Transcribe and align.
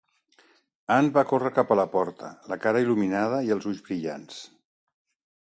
Ann 0.95 1.11
va 1.17 1.23
córrer 1.31 1.51
cap 1.57 1.73
a 1.75 1.77
la 1.79 1.85
porta, 1.97 2.31
la 2.53 2.59
cara 2.65 2.83
il·luminada 2.87 3.45
i 3.51 3.55
els 3.59 3.69
ulls 3.75 3.85
brillants. 3.91 4.43